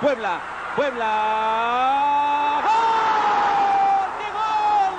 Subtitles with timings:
[0.00, 0.38] Puebla,
[0.76, 2.62] Puebla.
[2.62, 4.10] ¡Gol!
[4.18, 4.94] ¡Qué gol!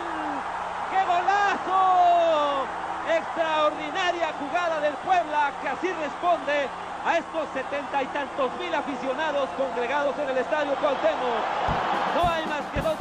[0.92, 2.68] ¡Qué golazo!
[3.08, 6.68] Extraordinaria jugada del Puebla que así responde
[7.06, 11.44] a estos setenta y tantos mil aficionados congregados en el estadio Cuauhtémoc.
[12.16, 12.98] No hay más que dos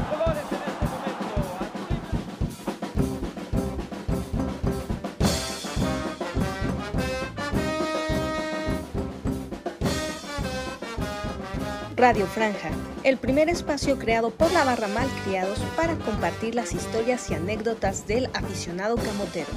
[11.99, 12.71] Radio Franja,
[13.03, 18.27] el primer espacio creado por la barra Malcriados para compartir las historias y anécdotas del
[18.27, 19.48] aficionado camotero.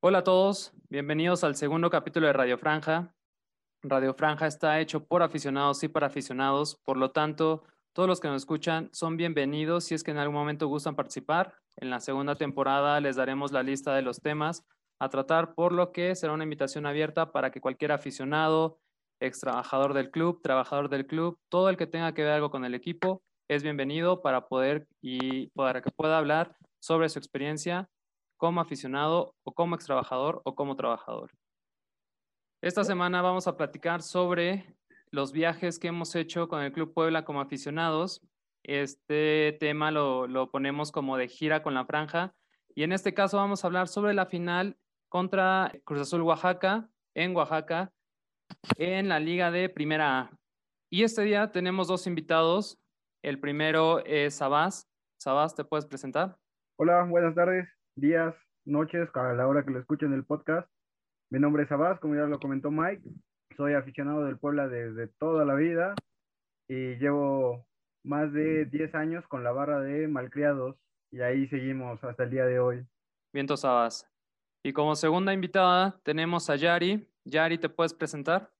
[0.00, 3.14] Hola a todos, bienvenidos al segundo capítulo de Radio Franja.
[3.80, 8.26] Radio Franja está hecho por aficionados y para aficionados, por lo tanto, todos los que
[8.26, 11.54] nos escuchan son bienvenidos si es que en algún momento gustan participar.
[11.76, 14.64] En la segunda temporada les daremos la lista de los temas
[14.98, 18.78] a tratar, por lo que será una invitación abierta para que cualquier aficionado,
[19.20, 22.64] ex trabajador del club, trabajador del club, todo el que tenga que ver algo con
[22.64, 27.88] el equipo, es bienvenido para poder y para que pueda hablar sobre su experiencia
[28.36, 31.30] como aficionado o como ex trabajador o como trabajador.
[32.62, 34.76] Esta semana vamos a platicar sobre
[35.10, 38.22] los viajes que hemos hecho con el Club Puebla como aficionados.
[38.64, 42.34] Este tema lo, lo ponemos como de gira con la franja
[42.74, 44.76] y en este caso vamos a hablar sobre la final
[45.08, 47.92] contra Cruz Azul Oaxaca, en Oaxaca,
[48.76, 50.30] en la Liga de Primera A.
[50.90, 52.78] Y este día tenemos dos invitados.
[53.22, 54.88] El primero es Sabás.
[55.20, 56.36] Sabás, ¿te puedes presentar?
[56.78, 60.70] Hola, buenas tardes, días, noches, a la hora que lo escuchen el podcast.
[61.30, 63.02] Mi nombre es Sabás, como ya lo comentó Mike.
[63.56, 65.94] Soy aficionado del Puebla desde toda la vida
[66.68, 67.66] y llevo
[68.04, 70.76] más de 10 años con la barra de malcriados
[71.10, 72.86] y ahí seguimos hasta el día de hoy.
[73.32, 74.06] Vientos Sabás.
[74.62, 77.08] Y como segunda invitada tenemos a Yari.
[77.24, 78.52] Yari, ¿te puedes presentar?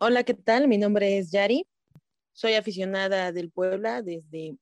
[0.00, 0.68] Hola, ¿qué tal?
[0.68, 1.66] Mi nombre es Yari.
[2.32, 4.58] Soy aficionada del Puebla desde,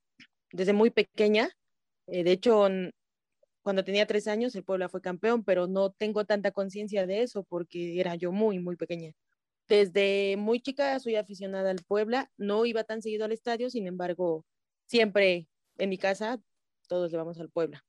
[0.53, 1.51] desde muy pequeña.
[2.07, 2.69] Eh, de hecho,
[3.63, 7.45] cuando tenía tres años, el Puebla fue campeón, pero no tengo tanta conciencia de eso
[7.45, 9.13] porque era yo muy, muy pequeña.
[9.69, 12.31] Desde muy chica soy aficionada al Puebla.
[12.37, 14.45] No iba tan seguido al estadio, sin embargo,
[14.87, 16.41] siempre en mi casa
[16.89, 17.83] todos le vamos al Puebla.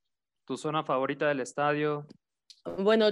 [0.45, 2.07] ¿Tu zona favorita del estadio?
[2.65, 3.11] Bueno,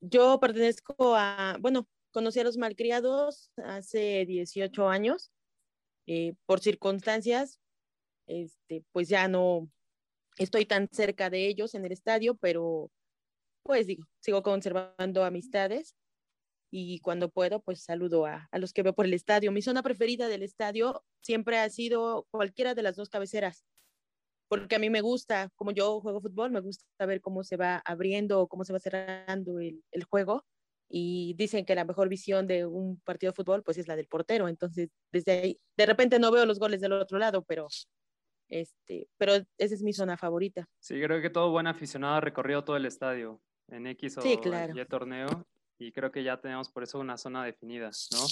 [0.00, 5.30] yo pertenezco a, bueno, conocí a los malcriados hace 18 años.
[6.06, 7.60] Eh, por circunstancias,
[8.26, 9.70] este, pues ya no
[10.38, 12.90] estoy tan cerca de ellos en el estadio, pero
[13.62, 15.94] pues digo, sigo conservando amistades
[16.70, 19.52] y cuando puedo, pues saludo a, a, los que veo por el estadio.
[19.52, 23.66] Mi zona preferida del estadio siempre ha sido cualquiera de las dos cabeceras,
[24.48, 27.82] porque a mí me gusta, como yo juego fútbol, me gusta ver cómo se va
[27.84, 30.44] abriendo o cómo se va cerrando el, el, juego.
[30.88, 34.06] Y dicen que la mejor visión de un partido de fútbol, pues es la del
[34.06, 34.48] portero.
[34.48, 37.68] Entonces, desde ahí, de repente no veo los goles del otro lado, pero,
[38.48, 40.66] este, pero esa es mi zona favorita.
[40.80, 44.38] Sí, creo que todo buen aficionado ha recorrido todo el estadio en X o sí,
[44.38, 44.80] claro.
[44.80, 45.46] Y torneo.
[45.78, 48.26] Y creo que ya tenemos por eso una zona definida, ¿no?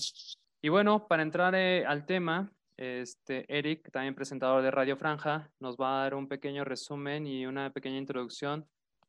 [0.62, 5.76] Y bueno, para entrar eh, al tema, este, Eric, también presentador de Radio Franja, nos
[5.76, 8.68] va a dar un pequeño resumen y una pequeña introducción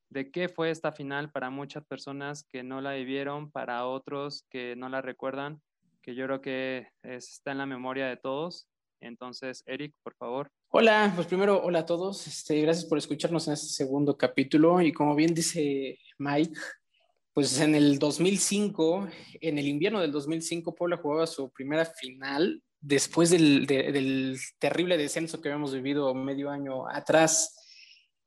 [0.09, 4.75] de qué fue esta final para muchas personas que no la vivieron, para otros que
[4.75, 5.61] no la recuerdan,
[6.01, 8.67] que yo creo que está en la memoria de todos.
[9.01, 10.47] Entonces, Eric, por favor.
[10.69, 12.25] Hola, pues primero, hola a todos.
[12.25, 14.81] Este, gracias por escucharnos en este segundo capítulo.
[14.81, 16.57] Y como bien dice Mike,
[17.33, 19.07] pues en el 2005,
[19.41, 24.97] en el invierno del 2005, Puebla jugaba su primera final después del, de, del, terrible
[24.97, 27.53] descenso que habíamos vivido medio año atrás.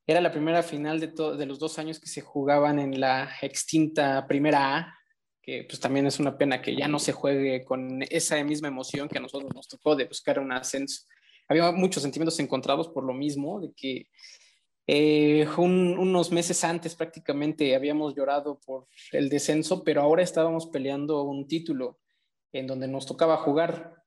[0.05, 4.77] Era la primera final de, los dos años que se jugaban en la extinta Primera
[4.77, 4.95] A,
[5.41, 9.07] que pues también es una pena que ya no se juegue con esa misma emoción
[9.07, 11.05] que a nosotros nos tocó de buscar un ascenso.
[11.47, 14.07] Había muchos sentimientos encontrados por lo mismo, de que
[14.87, 21.23] eh, un, unos meses antes prácticamente habíamos llorado por el descenso, pero ahora estábamos peleando
[21.23, 21.99] un título
[22.51, 24.00] en donde nos tocaba jugar.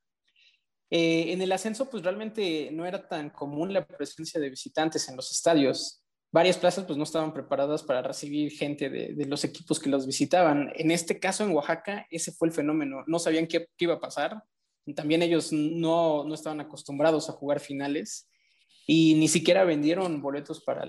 [0.96, 5.16] Eh, en el ascenso, pues realmente no era tan común la presencia de visitantes en
[5.16, 6.04] los estadios.
[6.30, 10.70] Varias plazas pues no estaban preparadas para recibir gente de, los equipos que los visitaban.
[10.76, 13.02] En este caso, en Oaxaca, ese fue el fenómeno.
[13.08, 14.44] No sabían qué, iba a pasar.
[14.94, 18.30] También ellos no, no, estaban acostumbrados a jugar finales
[18.86, 20.88] y ni siquiera vendieron boletos para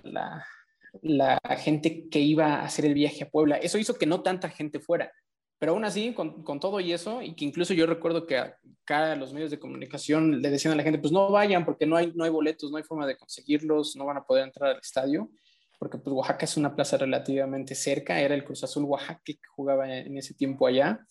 [1.02, 3.58] la gente que iba a hacer el viaje a Puebla.
[3.58, 5.12] Eso hizo que no tanta gente fuera.
[5.58, 9.16] Pero aún así, con, con, todo y eso, y que incluso yo recuerdo que acá
[9.16, 12.12] los medios de comunicación le decían a la gente, pues no vayan porque no hay,
[12.14, 15.32] no hay boletos, no hay forma de conseguirlos, no van a poder entrar al estadio,
[15.80, 19.92] porque pues Oaxaca es una plaza relativamente cerca, era el Cruz Azul Oaxaca que jugaba
[19.92, 21.08] en ese tiempo allá.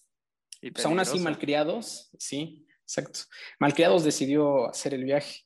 [0.60, 3.20] pues aún así malcriados, sí, exacto.
[3.58, 5.40] Malcriados decidió hacer el viaje.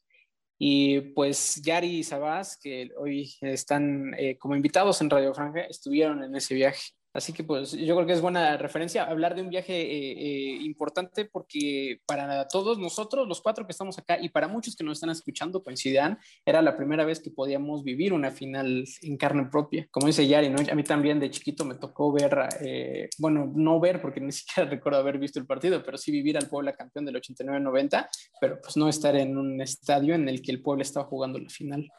[0.61, 6.25] Y pues Yari y Sabás, que hoy están eh, como invitados en Radio Franja, estuvieron
[6.25, 6.98] en ese viaje.
[7.19, 10.59] Así que pues yo creo que es buena referencia hablar de un viaje eh, eh,
[10.63, 14.99] importante porque para todos nosotros, los cuatro que estamos acá y para muchos que nos
[14.99, 16.17] están escuchando, coincidan,
[16.47, 19.89] era la primera vez que podíamos vivir una final en carne propia.
[19.91, 20.59] Como dice Yari, ¿no?
[20.61, 24.71] a mí también de chiquito me tocó ver, eh, bueno, no ver porque ni siquiera
[24.71, 28.09] recuerdo haber visto el partido, pero sí vivir al Puebla campeón del 89-90,
[28.41, 31.51] pero pues no estar en un estadio en el que el Puebla estaba jugando la
[31.51, 31.91] final.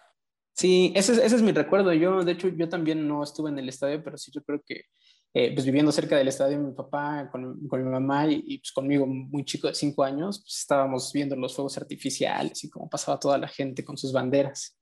[0.60, 1.94] Sí, ese, ese, es mi recuerdo.
[1.94, 4.88] Yo, de hecho, yo también no estuve en el estadio, pero sí yo creo que,
[5.34, 9.08] eh, pues viviendo cerca del estadio, mi papá con, con mi mamá y, pues conmigo,
[9.08, 13.38] muy chico de cinco años, pues estábamos viendo los fuegos artificiales y cómo pasaba toda
[13.38, 14.78] la gente con sus banderas.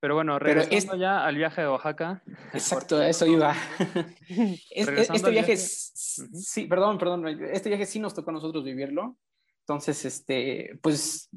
[0.00, 2.20] Pero bueno, regresando ya al viaje de Oaxaca.
[2.52, 3.54] Exacto, eso iba.
[4.70, 9.16] este viaje, sí, perdón, perdón, este viaje sí nos tocó a nosotros vivirlo.
[9.60, 11.30] Entonces, este, pues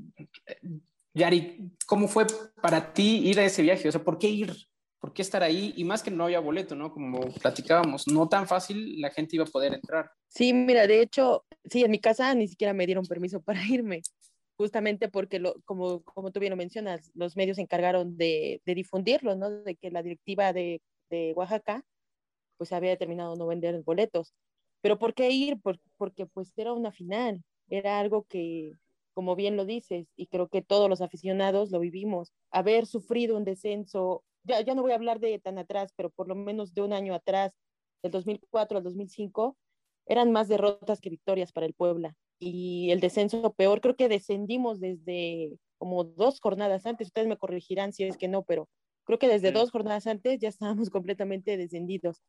[1.17, 2.27] Yari, ¿cómo fue
[2.61, 3.89] para ti ir a ese viaje?
[3.89, 4.53] O sea, ¿por qué ir?
[4.99, 5.73] ¿Por qué estar ahí?
[5.75, 6.91] Y más que no había boleto, ¿no?
[6.91, 10.11] Como platicábamos, no tan fácil la gente iba a poder entrar.
[10.27, 14.01] Sí, mira, de hecho, sí, en mi casa ni siquiera me dieron permiso para irme,
[14.57, 19.35] justamente porque, lo, como, como tú bien lo mencionas, los medios se encargaron de, difundirlo,
[19.35, 19.49] ¿no?
[19.49, 21.83] De que la directiva de, de, Oaxaca,
[22.57, 24.35] pues había determinado no vender boletos.
[24.81, 25.59] Pero ¿por qué ir?
[25.97, 28.73] porque pues era una final, era algo que,
[29.17, 33.45] como bien lo dices, y creo que todos los aficionados lo vivimos, haber sufrido un
[33.45, 36.83] descenso, ya, ya no voy a hablar de tan atrás, pero por lo menos de
[36.83, 37.51] un año atrás,
[38.03, 39.57] del 2004 al 2005,
[40.05, 42.15] eran más derrotas que victorias para el Puebla.
[42.37, 47.93] Y el descenso peor, creo que descendimos desde como dos jornadas antes, ustedes me corregirán
[47.93, 48.69] si es que no, pero
[49.03, 52.21] creo que desde dos jornadas antes ya estábamos completamente descendidos.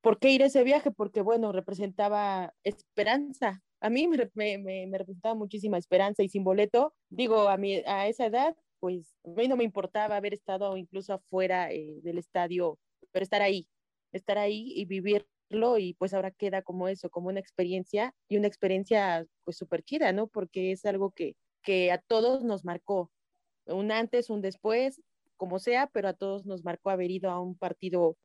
[0.00, 0.92] ¿Por qué ir a ese viaje?
[0.92, 6.94] Porque, bueno, representaba esperanza, a mí me, me, me, representaba muchísima esperanza y sin boleto,
[7.10, 11.14] digo, a, mi, a esa edad, pues a mí no me importaba haber estado incluso
[11.14, 12.78] afuera eh, del estadio,
[13.10, 13.68] pero estar ahí,
[14.12, 18.46] estar ahí y vivirlo y pues ahora queda como eso, como una experiencia y una
[18.46, 20.28] experiencia pues súper chida, ¿no?
[20.28, 23.10] Porque es algo que, que a todos nos marcó,
[23.66, 25.02] un antes, un después,
[25.36, 28.16] como sea, pero a todos nos marcó haber ido a un partido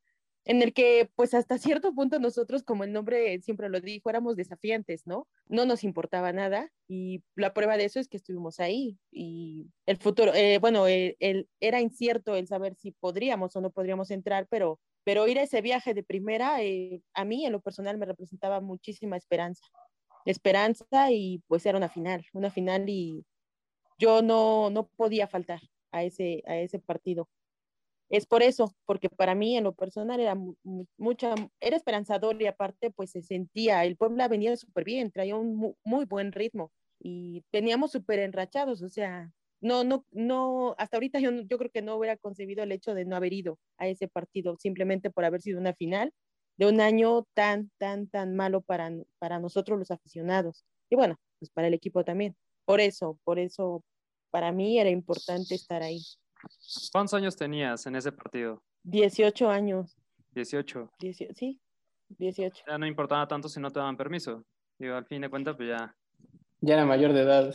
[0.47, 4.37] en el que pues hasta cierto punto nosotros, como el nombre siempre lo dijo, éramos
[4.37, 5.27] desafiantes, ¿no?
[5.47, 9.97] No nos importaba nada y la prueba de eso es que estuvimos ahí y el
[9.97, 14.79] futuro, eh, bueno, el, era incierto el saber si podríamos o no podríamos entrar, pero,
[15.03, 18.61] pero ir a ese viaje de primera, eh, a mí en lo personal me representaba
[18.61, 19.65] muchísima esperanza,
[20.23, 23.25] esperanza y pues era una final, una final y
[23.99, 25.59] yo no, no podía faltar
[25.91, 27.27] a ese, a ese partido
[28.09, 30.35] es por eso, porque para mí en lo personal era
[30.97, 35.75] mucha, era esperanzador y aparte pues se sentía, el Puebla venía súper bien, traía un
[35.83, 41.31] muy, buen ritmo y teníamos súper enrachados, o sea, no, no, no, hasta ahorita yo,
[41.31, 44.55] yo creo que no hubiera concebido el hecho de no haber ido a ese partido
[44.59, 46.13] simplemente por haber sido una final
[46.57, 51.51] de un año tan, tan, tan malo para, para nosotros los aficionados y bueno, pues
[51.51, 52.35] para el equipo también.
[52.65, 53.83] Por eso, por eso
[54.31, 56.01] para mí era importante estar ahí.
[56.91, 58.61] ¿Cuántos años tenías en ese partido?
[58.83, 59.97] 18 años.
[60.33, 60.91] 18.
[61.33, 61.59] sí,
[62.09, 62.63] 18.
[62.67, 64.45] Ya no importaba tanto si no te daban permiso.
[64.77, 65.95] Digo, al fin de cuentas, pues ya.
[66.61, 67.53] Ya era mayor de edad.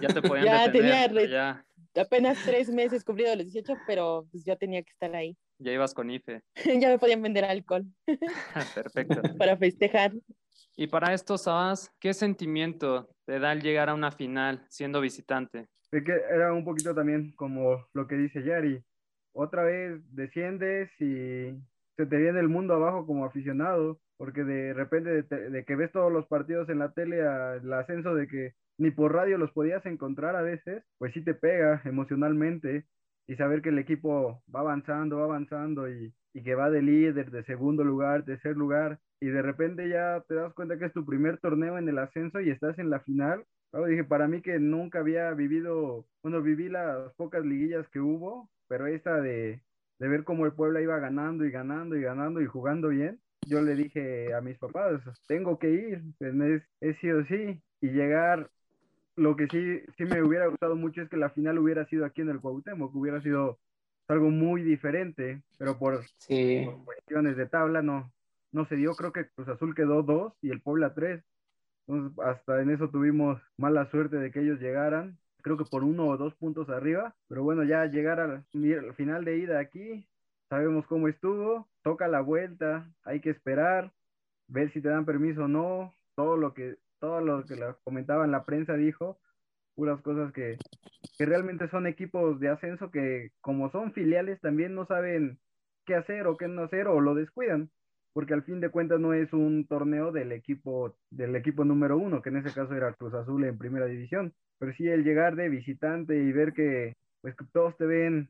[0.00, 1.66] Ya te podían ya detener, tenía
[2.00, 5.36] apenas tres meses cumplido los 18, pero pues yo tenía que estar ahí.
[5.58, 6.42] Ya ibas con IFE.
[6.80, 7.84] ya me podían vender alcohol.
[8.74, 9.20] Perfecto.
[9.38, 10.12] Para festejar.
[10.76, 15.68] Y para esto, Sabas, ¿qué sentimiento te da al llegar a una final siendo visitante?
[15.92, 18.82] Que era un poquito también como lo que dice Yari.
[19.34, 21.52] Otra vez desciendes y
[21.96, 26.10] se te viene el mundo abajo como aficionado, porque de repente de, que ves todos
[26.10, 30.34] los partidos en la tele, el ascenso de que ni por radio los podías encontrar
[30.34, 32.86] a veces, pues sí te pega emocionalmente
[33.26, 37.30] y saber que el equipo va avanzando, va avanzando y, y que va de líder,
[37.30, 41.04] de segundo lugar, tercer lugar, y de repente ya te das cuenta que es tu
[41.04, 43.44] primer torneo en el ascenso y estás en la final,
[43.86, 48.86] dije, para mí que nunca había vivido, bueno, viví las pocas liguillas que hubo, pero
[48.86, 49.62] esta de,
[49.98, 53.62] de ver cómo el Puebla iba ganando y ganando y ganando y jugando bien, yo
[53.62, 58.50] le dije a mis papás, tengo que ir, es, es sí o sí, y llegar,
[59.16, 62.20] lo que sí, sí me hubiera gustado mucho es que la final hubiera sido aquí
[62.20, 63.58] en el Cuauhtémoc, que hubiera sido
[64.08, 66.00] algo muy diferente, pero por,
[66.64, 68.12] por cuestiones de tabla no,
[68.52, 71.24] no se dio, creo que Cruz Azul quedó dos y el Puebla tres,
[71.86, 76.06] entonces, hasta en eso tuvimos mala suerte de que ellos llegaran, creo que por uno
[76.06, 78.44] o dos puntos arriba, pero bueno, ya llegar al,
[78.94, 80.06] final de ida aquí,
[80.48, 83.92] sabemos cómo estuvo, toca la vuelta, hay que esperar,
[84.48, 88.24] ver si te dan permiso o no, todo lo que, todo lo que la comentaba
[88.24, 89.18] en la prensa dijo,
[89.74, 90.58] puras cosas que,
[91.18, 95.38] que realmente son equipos de ascenso que como son filiales también no saben
[95.86, 97.70] qué hacer o qué no hacer o lo descuidan,
[98.12, 102.22] porque al fin de cuentas no es un torneo del equipo, del equipo número uno,
[102.22, 105.48] que en ese caso era Cruz Azul en primera división, pero sí el llegar de
[105.48, 108.28] visitante y ver que pues que todos te ven,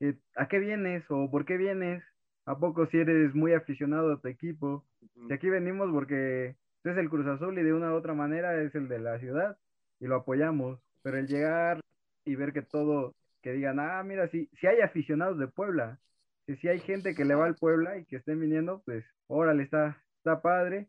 [0.00, 2.02] eh, ¿a qué vienes o por qué vienes?
[2.44, 4.84] ¿A poco si eres muy aficionado a tu equipo?
[5.28, 8.74] Y aquí venimos porque es el Cruz Azul y de una u otra manera es
[8.74, 9.56] el de la ciudad
[10.00, 11.80] y lo apoyamos, pero el llegar
[12.24, 15.98] y ver que todo, que digan, ah, mira, si, si hay aficionados de Puebla,
[16.46, 19.62] si, si hay gente que le va al Puebla y que estén viniendo, pues órale,
[19.62, 20.88] está, está padre,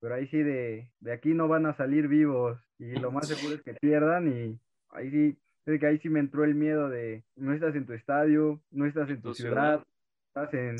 [0.00, 3.54] pero ahí sí de, de aquí no van a salir vivos y lo más seguro
[3.54, 4.58] es que pierdan y
[4.90, 7.92] ahí sí, es que ahí sí me entró el miedo de no estás en tu
[7.92, 9.84] estadio, no estás en tu, ciudad,
[10.28, 10.76] estás en,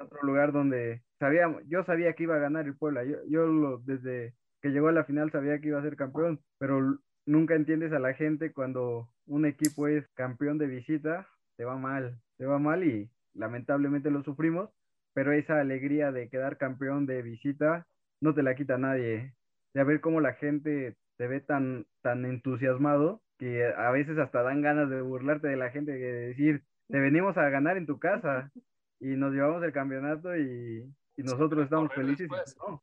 [0.00, 3.78] otro lugar donde sabíamos, yo sabía que iba a ganar el Puebla, yo, yo lo,
[3.78, 7.92] desde que llegó a la final sabía que iba a ser campeón, pero nunca entiendes
[7.92, 12.58] a la gente cuando un equipo es campeón de visita, te va mal, te va
[12.58, 14.70] mal y lamentablemente lo sufrimos,
[15.18, 17.88] pero esa alegría de quedar campeón de visita
[18.20, 19.34] no te la quita nadie.
[19.74, 24.62] De ver cómo la gente te ve tan, tan entusiasmado que a veces hasta dan
[24.62, 28.52] ganas de burlarte de la gente, de decir, te venimos a ganar en tu casa
[29.00, 32.28] y nos llevamos el campeonato y, y nosotros estamos felices.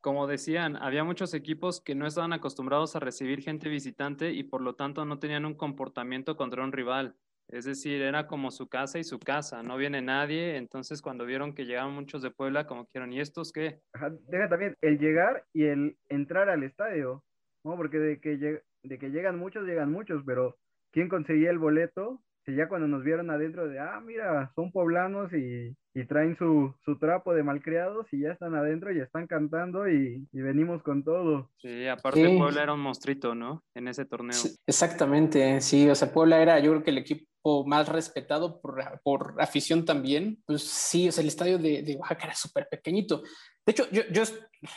[0.01, 4.60] Como decían, había muchos equipos que no estaban acostumbrados a recibir gente visitante y por
[4.60, 7.15] lo tanto no tenían un comportamiento contra un rival.
[7.48, 11.54] Es decir, era como su casa y su casa, no viene nadie, entonces cuando vieron
[11.54, 13.80] que llegaban muchos de Puebla, como quieren, ¿y estos qué?
[14.28, 17.24] deja también el llegar y el entrar al estadio,
[17.64, 17.75] ¿no?
[17.78, 20.58] Porque de que, de que llegan muchos, llegan muchos, pero
[20.92, 22.22] ¿quién conseguía el boleto?
[22.46, 26.75] Si ya cuando nos vieron adentro de, ah, mira, son poblanos y y traen su,
[26.84, 31.06] su, trapo de malcriados y ya están adentro y están cantando y, y venimos con
[31.06, 31.50] todo.
[31.58, 33.64] Sí, aparte Puebla era un monstruito, ¿no?
[33.74, 34.38] En ese torneo.
[34.68, 39.36] exactamente, sí, o sea, Puebla era yo creo que el equipo más respetado por, por
[39.40, 40.44] afición también.
[40.46, 43.24] Pues sí, o sea, el estadio de, de Oaxaca era súper pequeñito.
[43.66, 44.24] De hecho, yo, yo,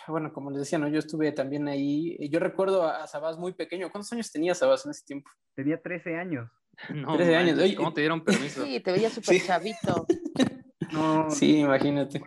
[0.07, 0.87] bueno, como les decía, ¿no?
[0.87, 2.17] Yo estuve también ahí.
[2.31, 3.91] Yo recuerdo a Sabás muy pequeño.
[3.91, 5.31] ¿Cuántos años tenía Sabás en ese tiempo?
[5.57, 6.49] Tenía 13 años.
[6.95, 7.75] No, 13 años.
[7.77, 8.65] ¿Cómo te dieron permiso?
[8.65, 10.07] Sí, te veía súper chavito.
[10.91, 12.19] No, sí, imagínate.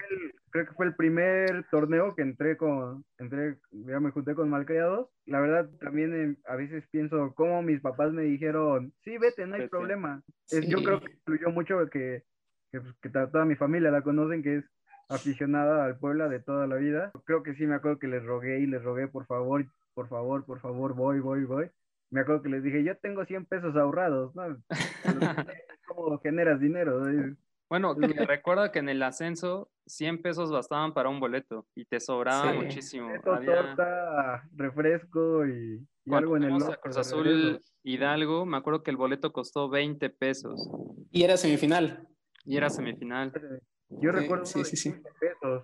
[0.51, 5.09] creo que fue el primer torneo que entré con, entré, ya me junté con malcriados.
[5.25, 9.55] La verdad, también eh, a veces pienso cómo mis papás me dijeron, sí, vete, no
[9.55, 10.21] hay problema.
[10.51, 12.23] yo creo que influyó mucho que,
[12.71, 14.65] que, pues, que, toda mi familia la conocen, que es
[15.09, 17.11] aficionada al Puebla de toda la vida.
[17.25, 19.65] Creo que sí me acuerdo que les rogué y les rogué, por favor,
[19.95, 21.71] por favor, por favor, voy, voy, voy.
[22.11, 24.61] Me acuerdo que les dije, yo tengo 100 pesos ahorrados, ¿no?
[25.87, 27.01] ¿Cómo generas dinero?
[27.69, 32.01] Bueno, que recuerda que en el ascenso 100 pesos bastaban para un boleto y te
[32.01, 33.09] sobraba muchísimo.
[33.23, 39.69] torta, refresco y, algo en el Cruz Azul Hidalgo, me acuerdo que el boleto costó
[39.69, 40.69] 20 pesos.
[41.11, 42.09] Y era semifinal.
[42.43, 43.31] Y era semifinal.
[43.87, 45.63] Yo recuerdo sí, sí, pesos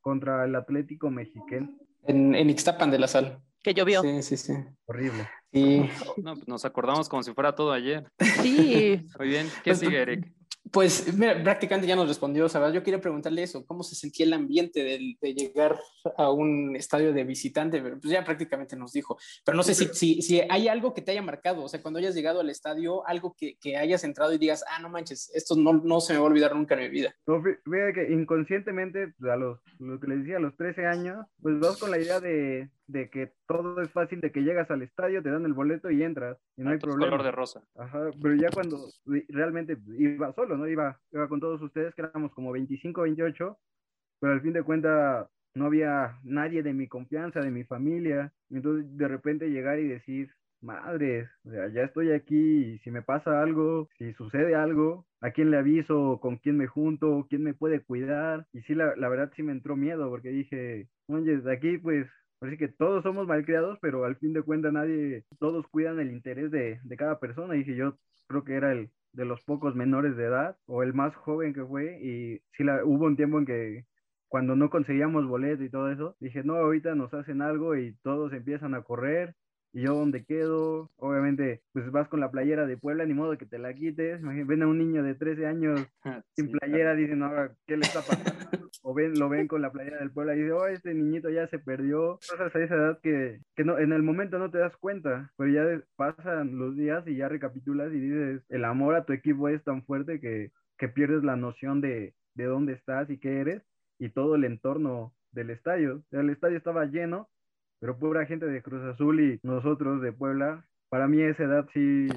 [0.00, 1.76] contra el Atlético Mexicano.
[2.04, 3.42] En, en Ixtapan de la Sal.
[3.62, 4.02] Que llovió.
[4.02, 4.52] Sí, sí, sí.
[4.86, 5.28] Horrible.
[5.52, 5.88] Y...
[6.18, 8.10] No, pues nos acordamos como si fuera todo ayer.
[8.42, 9.06] Sí.
[9.18, 9.48] Muy bien.
[9.64, 10.37] ¿Qué pues, sigue, Eric?
[10.72, 12.74] Pues mira, prácticamente ya nos respondió, ¿sabes?
[12.74, 15.78] Yo quería preguntarle eso, ¿cómo se sentía el ambiente de, de llegar
[16.16, 17.80] a un estadio de visitante?
[17.80, 21.12] Pues ya prácticamente nos dijo, pero no sé si, si, si, hay algo que te
[21.12, 24.38] haya marcado, o sea, cuando hayas llegado al estadio, algo que, que hayas entrado y
[24.38, 26.88] digas, ah, no manches, esto no, no, se me va a olvidar nunca en mi
[26.88, 27.14] vida.
[27.26, 31.26] No, fíjate que inconscientemente, pues, a los, lo que les decía, a los 13 años,
[31.40, 34.82] pues vas con la idea de, de que todo es fácil, de que llegas al
[34.82, 37.10] estadio, te dan el boleto y entras, y no hay problema.
[37.10, 37.62] color de rosa.
[37.76, 38.78] Ajá, pero ya cuando
[39.28, 40.68] realmente iba solo, ¿no?
[40.68, 43.58] Iba, iba con todos ustedes, que éramos como 25, 28,
[44.20, 48.96] pero al fin de cuentas no había nadie de mi confianza, de mi familia, entonces
[48.96, 54.54] de repente llegar y decir, madres, ya estoy aquí, si me pasa algo, si sucede
[54.54, 56.18] algo, ¿a quién le aviso?
[56.20, 57.26] ¿Con quién me junto?
[57.28, 58.46] ¿Quién me puede cuidar?
[58.52, 62.06] Y sí, la, verdad sí me entró miedo, porque dije, oye, de aquí pues
[62.40, 66.52] Así que todos somos malcriados, pero al fin de cuentas nadie, todos cuidan el interés
[66.52, 67.56] de, de cada persona.
[67.56, 67.98] Y yo
[68.28, 71.64] creo que era el de los pocos menores de edad o el más joven que
[71.64, 71.98] fue.
[72.02, 73.86] Y sí, la, hubo un tiempo en que
[74.28, 78.32] cuando no conseguíamos boleto y todo eso, dije, no, ahorita nos hacen algo y todos
[78.32, 79.34] empiezan a correr
[79.72, 83.46] y yo dónde quedo, obviamente, pues vas con la playera de Puebla, ni modo que
[83.46, 84.20] te la quites.
[84.22, 85.80] Ven a un niño de 13 años
[86.36, 88.30] sin playera, dicen, ahora, ¿qué le está pasando?
[88.82, 91.46] o ven, lo ven con la playera del Puebla y dicen, oh, este niñito ya
[91.48, 92.18] se perdió.
[92.28, 95.50] Cosas a esa edad que, que no, en el momento no te das cuenta, pero
[95.50, 99.62] ya pasan los días y ya recapitulas y dices, el amor a tu equipo es
[99.64, 103.62] tan fuerte que, que pierdes la noción de, de dónde estás y qué eres
[103.98, 106.02] y todo el entorno del estadio.
[106.10, 107.28] El estadio estaba lleno
[107.80, 112.08] pero pura gente de Cruz Azul y nosotros de Puebla, para mí esa edad sí,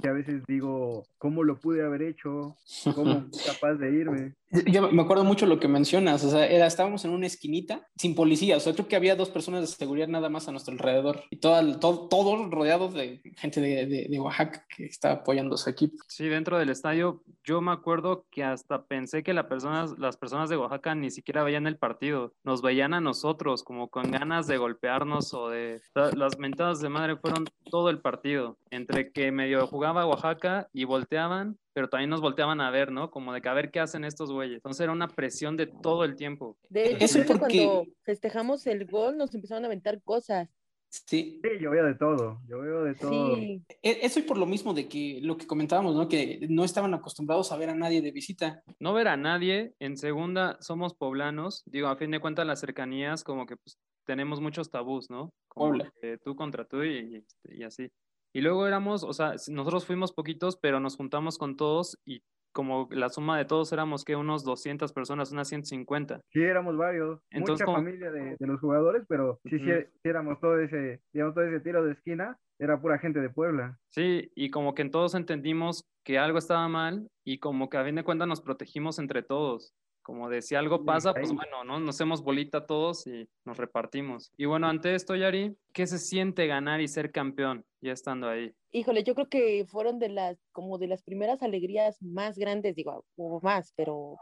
[0.00, 2.56] que a veces digo, ¿cómo lo pude haber hecho?
[2.94, 4.34] ¿Cómo capaz de irme?
[4.66, 8.56] Yo me acuerdo mucho lo que mencionas, o sea, estábamos en una esquinita sin policía,
[8.56, 11.36] o sea, creo que había dos personas de seguridad nada más a nuestro alrededor y
[11.36, 15.96] todo, todo, todo rodeado de gente de, Oaxaca que está apoyando a su equipo.
[16.08, 20.50] Sí, dentro del estadio yo me acuerdo que hasta pensé que la personas, las personas
[20.50, 24.58] de Oaxaca ni siquiera veían el partido, nos veían a nosotros como con ganas de
[24.58, 25.80] golpearnos o de...
[25.94, 31.58] Las mentadas de madre fueron todo el partido, entre que medio jugaba Oaxaca y volteaban
[31.72, 33.10] pero también nos volteaban a ver, ¿no?
[33.10, 34.56] Como de que a ver qué hacen estos güeyes.
[34.56, 36.56] Entonces era una presión de todo el tiempo.
[36.68, 37.64] De hecho, Eso porque...
[37.64, 40.48] cuando festejamos el gol nos empezaron a aventar cosas.
[40.90, 41.40] Sí.
[41.40, 43.36] Sí, yo veo de todo, yo veo de todo.
[43.36, 43.62] Sí.
[43.80, 46.08] E, eso y por lo mismo de que lo que comentábamos, ¿no?
[46.08, 48.64] Que no estaban acostumbrados a ver a nadie de visita.
[48.80, 53.22] No ver a nadie, en segunda somos poblanos, digo, a fin de cuentas las cercanías
[53.22, 55.32] como que pues tenemos muchos tabús, ¿no?
[55.46, 55.78] Como
[56.24, 57.88] tú contra tú y, y así.
[58.32, 62.22] Y luego éramos, o sea, nosotros fuimos poquitos, pero nos juntamos con todos y
[62.52, 66.20] como la suma de todos éramos que unos 200 personas, unas 150.
[66.30, 67.20] Sí, éramos varios.
[67.30, 69.70] Entonces, Mucha familia de, de, los jugadores, pero sí, sí,
[70.04, 73.78] éramos todo ese, digamos, todo ese tiro de esquina, era pura gente de Puebla.
[73.90, 77.84] Sí, y como que en todos entendimos que algo estaba mal y como que a
[77.84, 79.74] fin de cuentas nos protegimos entre todos.
[80.02, 81.78] Como de si algo pasa, pues bueno, ¿no?
[81.78, 84.32] Nos hacemos bolita todos y nos repartimos.
[84.36, 88.54] Y bueno, ante esto, Yari, ¿qué se siente ganar y ser campeón ya estando ahí?
[88.72, 93.04] Híjole, yo creo que fueron de las, como de las primeras alegrías más grandes, digo,
[93.16, 94.16] hubo más, pero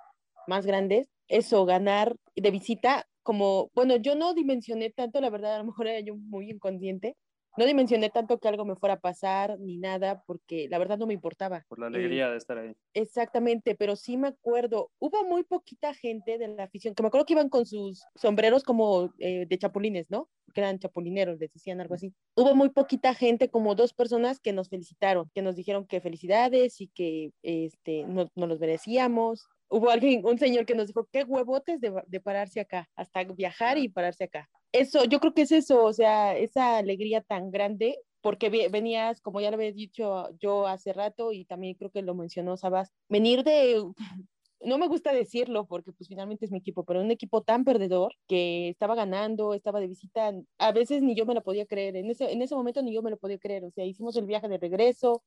[0.46, 1.08] más grandes.
[1.28, 5.86] Eso, ganar de visita, como, bueno, yo no dimensioné tanto, la verdad, a lo mejor
[5.86, 7.16] era yo muy inconsciente,
[7.56, 11.06] no dimensioné tanto que algo me fuera a pasar ni nada, porque la verdad no
[11.06, 11.64] me importaba.
[11.68, 12.74] Por la alegría de estar ahí.
[12.94, 17.26] Exactamente, pero sí me acuerdo, hubo muy poquita gente de la afición, que me acuerdo
[17.26, 20.28] que iban con sus sombreros como eh, de chapulines, ¿no?
[20.54, 22.14] Que eran chapulineros, les decían algo así.
[22.36, 26.80] Hubo muy poquita gente, como dos personas que nos felicitaron, que nos dijeron que felicidades
[26.80, 31.24] y que este, no, no los merecíamos hubo alguien, un señor que nos dijo, qué
[31.24, 35.52] huevotes de, de, pararse acá, hasta viajar y pararse acá eso, yo creo que es
[35.52, 40.66] eso, o sea, esa alegría tan grande, porque venías, como ya lo había dicho yo
[40.66, 43.82] hace rato y también creo que lo mencionó Sabas, venir de,
[44.60, 48.12] no me gusta decirlo porque pues finalmente es mi equipo, pero un equipo tan perdedor
[48.26, 52.10] que estaba ganando, estaba de visita, a veces ni yo me lo podía creer, en
[52.10, 54.48] ese, en ese momento ni yo me lo podía creer, o sea, hicimos el viaje
[54.48, 55.22] de regreso,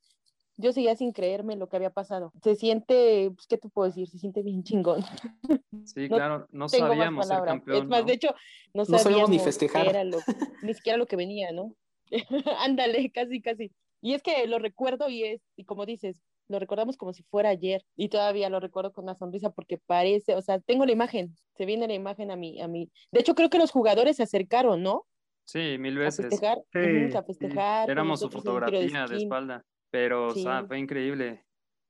[0.62, 2.32] yo seguía sin creerme lo que había pasado.
[2.44, 4.08] Se siente, pues, ¿qué te puedo decir?
[4.08, 5.04] Se siente bien chingón.
[5.84, 7.78] Sí, claro, no sabíamos ser campeón.
[7.78, 8.36] Es más, de hecho,
[8.74, 9.88] no sabíamos, ni festejar.
[10.62, 11.76] ni siquiera lo que venía, ¿no?
[12.60, 13.72] Ándale, casi, casi.
[14.02, 17.50] Y es que lo recuerdo y es, y como dices, lo recordamos como si fuera
[17.50, 21.36] ayer y todavía lo recuerdo con una sonrisa porque parece, o sea, tengo la imagen,
[21.56, 22.92] se viene la imagen a mí, a mí.
[23.12, 25.08] De hecho, creo que los jugadores se acercaron, ¿no?
[25.46, 26.26] Sí, mil veces.
[26.26, 27.90] A festejar, sí, a festejar.
[27.90, 29.66] Éramos su fotografía de, espalda.
[29.92, 31.44] Pero, o sea, fue increíble.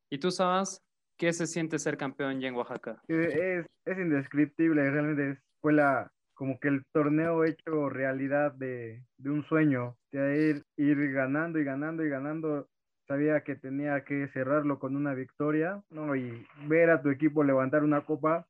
[0.10, 0.84] ¿Y tú sabes
[1.18, 3.02] qué se siente ser campeón ya en Oaxaca?
[3.08, 9.44] Es, es indescriptible, realmente fue la, como que el torneo hecho realidad de, de un
[9.44, 12.68] sueño, de ir, ir ganando y ganando y ganando.
[13.08, 16.16] Sabía que tenía que cerrarlo con una victoria, ¿no?
[16.16, 18.48] Y ver a tu equipo levantar una copa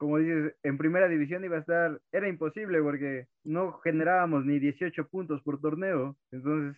[0.00, 5.08] como dices, en primera división iba a estar, era imposible porque no generábamos ni 18
[5.08, 6.16] puntos por torneo.
[6.32, 6.74] Entonces,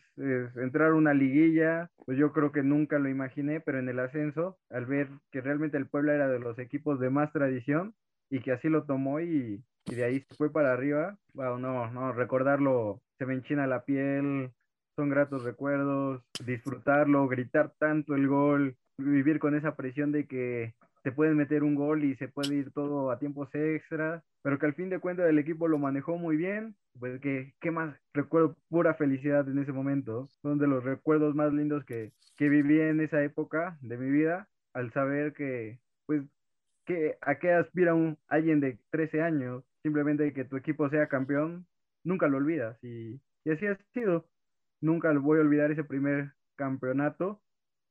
[0.57, 4.59] entrar a una liguilla, pues yo creo que nunca lo imaginé, pero en el ascenso,
[4.71, 7.95] al ver que realmente el Puebla era de los equipos de más tradición
[8.29, 11.93] y que así lo tomó y, y de ahí se fue para arriba, wow, no,
[11.93, 14.51] no, recordarlo, se me enchina la piel,
[14.97, 21.13] son gratos recuerdos, disfrutarlo, gritar tanto el gol, vivir con esa presión de que se
[21.13, 24.75] pueden meter un gol y se puede ir todo a tiempos extra, pero que al
[24.75, 27.97] fin de cuentas el equipo lo manejó muy bien, pues que, ¿qué más?
[28.13, 32.81] Recuerdo pura felicidad en ese momento, son de los recuerdos más lindos que, que viví
[32.81, 36.23] en esa época de mi vida, al saber que, pues,
[36.87, 41.67] que, a qué aspira un, alguien de 13 años, simplemente que tu equipo sea campeón,
[42.05, 44.27] nunca lo olvidas, y, y así ha sido,
[44.81, 47.41] nunca voy a olvidar ese primer campeonato,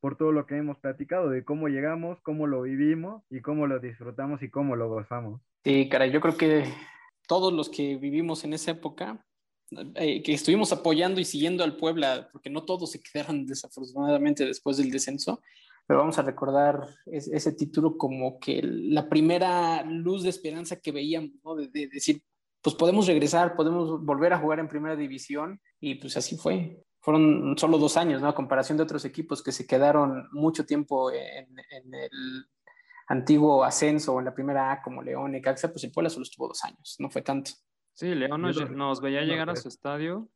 [0.01, 3.79] por todo lo que hemos platicado, de cómo llegamos, cómo lo vivimos y cómo lo
[3.79, 5.39] disfrutamos y cómo lo gozamos.
[5.63, 6.65] Sí, caray, yo creo que
[7.27, 9.23] todos los que vivimos en esa época,
[9.95, 14.77] eh, que estuvimos apoyando y siguiendo al Puebla, porque no todos se quedaron desafortunadamente después
[14.77, 15.39] del descenso,
[15.85, 21.31] pero vamos a recordar ese título como que la primera luz de esperanza que veíamos,
[21.43, 21.55] ¿no?
[21.55, 22.23] de, de decir,
[22.61, 27.57] pues podemos regresar, podemos volver a jugar en primera división y pues así fue fueron
[27.57, 28.29] solo dos años, ¿no?
[28.29, 31.47] A comparación de otros equipos que se quedaron mucho tiempo en,
[31.93, 32.45] el
[33.07, 36.23] antiguo ascenso o en la primera A como León y Caxa, pues el Puebla solo
[36.23, 37.51] estuvo dos años, no fue tanto.
[37.93, 40.29] Sí, León nos, nos veía llegar a su estadio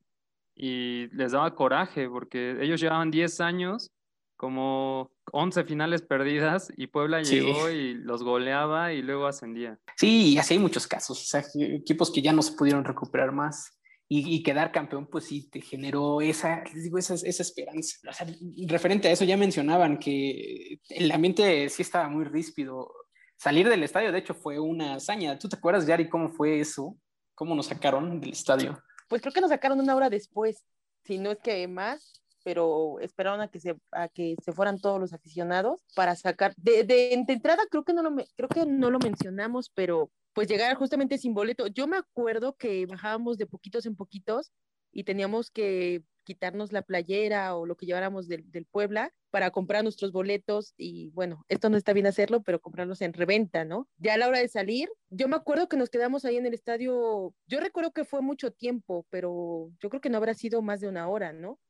[0.55, 3.91] y les daba coraje porque ellos llevaban 10 años,
[4.35, 7.41] como 11 finales perdidas y Puebla Sí.
[7.41, 9.79] llegó y los goleaba y luego ascendía.
[9.95, 13.31] Sí, y así hay muchos casos, o sea, equipos que ya no se pudieron recuperar
[13.31, 13.77] más.
[14.07, 17.97] Y, quedar campeón, pues sí, te generó esa, les digo, esa, esa esperanza.
[18.07, 18.27] O sea,
[18.67, 22.93] referente a eso, ya mencionaban que el ambiente sí estaba muy ríspido.
[23.35, 25.39] Salir del estadio, de hecho, fue una hazaña.
[25.39, 26.95] ¿Tú te acuerdas, Yari, cómo fue eso?
[27.33, 28.79] ¿Cómo nos sacaron del estadio?
[29.09, 30.63] Pues creo que nos sacaron una hora después,
[31.03, 34.99] si no es que más, pero esperaron a que se, a que se fueran todos
[34.99, 36.53] los aficionados para sacar.
[36.57, 40.49] De, de, de entrada creo que no lo creo que no lo mencionamos, pero pues
[40.49, 41.67] llegar justamente sin boleto.
[41.67, 44.51] Yo me acuerdo que bajábamos de poquitos en poquitos
[44.91, 49.83] y teníamos que quitarnos la playera o lo que lleváramos del, del Puebla para comprar
[49.83, 53.87] nuestros boletos y bueno, esto no está bien hacerlo, pero comprarlos en reventa, ¿no?
[53.97, 56.53] Ya a la hora de salir, yo me acuerdo que nos quedamos ahí en el
[56.53, 60.81] estadio, yo recuerdo que fue mucho tiempo, pero yo creo que no habrá sido más
[60.81, 61.61] de una hora, ¿no?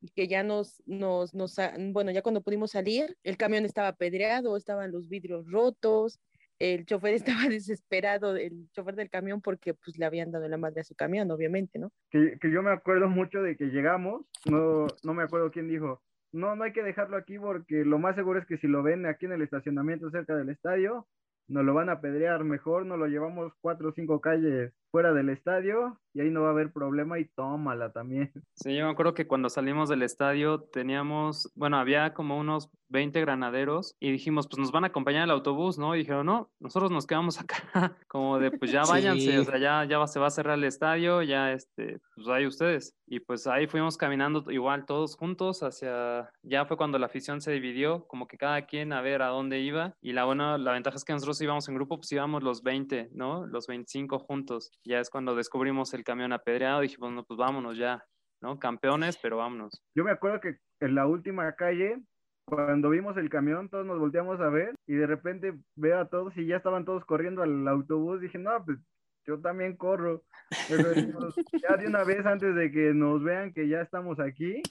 [0.00, 1.56] Y que ya nos, nos, nos,
[1.90, 6.20] bueno, ya cuando pudimos salir, el camión estaba apedreado, estaban los vidrios rotos,
[6.58, 10.80] el chofer estaba desesperado, el chofer del camión, porque pues le habían dado la madre
[10.80, 11.92] a su camión, obviamente, ¿no?
[12.10, 16.02] Que, que yo me acuerdo mucho de que llegamos, no, no me acuerdo quién dijo,
[16.32, 19.06] no, no hay que dejarlo aquí porque lo más seguro es que si lo ven
[19.06, 21.06] aquí en el estacionamiento cerca del estadio,
[21.48, 25.28] nos lo van a apedrear, mejor nos lo llevamos cuatro o cinco calles fuera del
[25.28, 28.32] estadio y ahí no va a haber problema y tómala también.
[28.54, 33.20] Sí, yo me acuerdo que cuando salimos del estadio teníamos, bueno, había como unos 20
[33.20, 35.94] granaderos y dijimos, pues nos van a acompañar el autobús, ¿no?
[35.94, 39.36] Y dijeron, no, nosotros nos quedamos acá, como de, pues ya váyanse, Sí.
[39.36, 42.94] o sea, ya, ya se va a cerrar el estadio, ya, este, pues ahí ustedes.
[43.06, 47.52] Y pues ahí fuimos caminando igual todos juntos hacia, ya fue cuando la afición se
[47.52, 49.94] dividió, como que cada quien a ver a dónde iba.
[50.00, 53.10] Y la buena, la ventaja es que nosotros íbamos en grupo, pues íbamos los 20,
[53.12, 53.46] ¿no?
[53.46, 54.72] Los 25 juntos.
[54.84, 58.04] Ya es cuando descubrimos el camión apedreado, dijimos, no, pues vámonos ya.
[58.40, 58.58] ¿no?
[58.58, 59.82] Campeones, pero vámonos.
[59.94, 61.98] Yo me acuerdo que en la última calle,
[62.44, 66.36] cuando vimos el camión, todos nos volteamos a ver y de repente veo a todos
[66.36, 68.20] y ya estaban todos corriendo al autobús.
[68.20, 68.78] Dije, no, pues
[69.26, 70.22] yo también corro.
[70.68, 74.62] Pero dijimos, ya de una vez antes de que nos vean que ya estamos aquí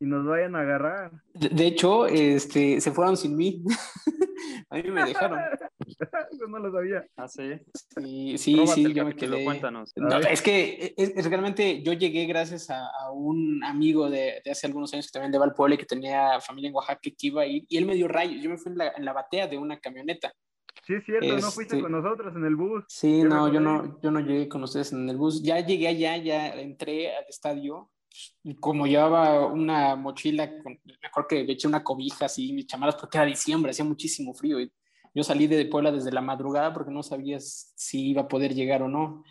[0.00, 1.12] y nos vayan a agarrar.
[1.34, 3.62] De, de hecho, este, se fueron sin mí.
[4.70, 5.38] a mí me dejaron.
[6.40, 7.04] Yo no lo sabía.
[7.16, 7.58] Ah, sí.
[7.74, 9.44] Sí, sí, Róbate sí, yo me quedé.
[9.44, 9.92] Cuéntanos.
[9.96, 14.50] No, es que es, es realmente yo llegué gracias a, a un amigo de, de,
[14.50, 17.46] hace algunos años que también de Valpuebla y que tenía familia en Oaxaca que iba
[17.46, 18.42] ir y él me dio rayos.
[18.42, 20.32] Yo me fui en la, en la batea de una camioneta.
[20.84, 22.84] Sí, es cierto, Este- no fuiste con nosotros en el bus.
[22.88, 25.42] Sí, Yo no, yo no, yo no llegué con ustedes en el bus.
[25.42, 27.90] Ya llegué allá, ya entré al estadio.
[28.42, 32.96] Y como llevaba una mochila, con, mejor que me eché una cobija así, mis chamaras,
[32.96, 34.60] porque era diciembre, hacía muchísimo frío.
[34.60, 34.70] Y
[35.14, 38.82] yo salí de Puebla desde la madrugada porque no sabía si iba a poder llegar
[38.82, 39.22] o no.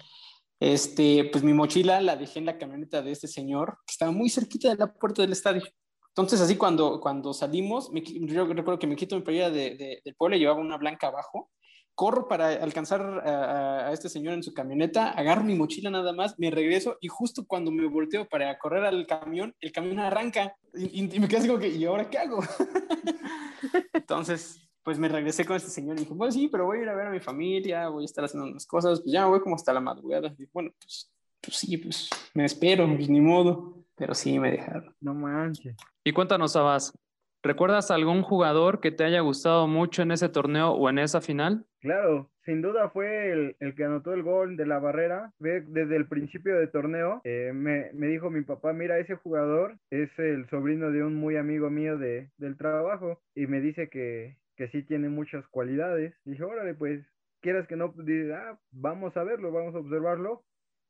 [0.59, 4.29] Este, pues mi mochila la dejé en la camioneta de este señor, que estaba muy
[4.29, 5.63] cerquita de la puerta del estadio.
[6.09, 10.15] Entonces, así cuando, cuando salimos, yo recuerdo que me quito mi playera de, de, del
[10.15, 11.49] Puebla, llevaba una blanca abajo,
[11.95, 16.51] corro para alcanzar a, este señor en su camioneta, agarro mi mochila nada más, me
[16.51, 21.27] regreso y justo cuando me volteo para correr al camión, el camión arranca y me
[21.27, 22.39] quedé así como que, ¿y ahora qué hago?
[23.93, 26.89] Entonces, pues me regresé con este señor y dije, bueno, sí, pero voy a ir
[26.89, 29.41] a ver a mi familia, voy a estar haciendo unas cosas, pues ya me voy
[29.41, 30.33] como hasta la madrugada.
[30.37, 33.77] Y bueno, pues, pues sí, pues me espero, pues ni modo.
[33.95, 34.95] Pero sí me dejaron.
[34.99, 35.75] No manches.
[36.03, 36.97] Y cuéntanos, Sabas,
[37.43, 41.65] ¿recuerdas algún jugador que te haya gustado mucho en ese torneo o en esa final?
[41.81, 45.33] Claro, sin duda fue el, el que anotó el gol de la barrera.
[45.37, 50.09] Desde el principio del torneo eh, me, me dijo mi papá, mira, ese jugador es
[50.17, 54.67] el sobrino de un muy amigo mío de, del trabajo y me dice que, que
[54.67, 56.13] sí tiene muchas cualidades.
[56.23, 57.03] Dije, órale, pues,
[57.41, 60.43] quieras que no, Dice, ah, vamos a verlo, vamos a observarlo.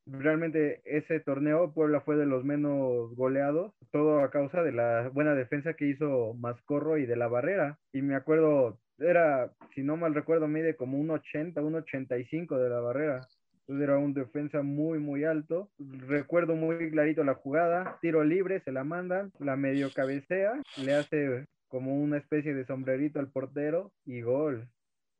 [0.05, 5.35] Realmente ese torneo Puebla fue de los menos goleados, todo a causa de la buena
[5.35, 7.79] defensa que hizo Mascorro y de la barrera.
[7.93, 12.69] Y me acuerdo, era, si no mal recuerdo, mide como un 80, un 85 de
[12.69, 13.21] la barrera.
[13.61, 15.69] Entonces era un defensa muy, muy alto.
[15.79, 21.45] Recuerdo muy clarito la jugada, tiro libre, se la mandan, la medio cabecea, le hace
[21.71, 24.67] como una especie de sombrerito al portero y gol.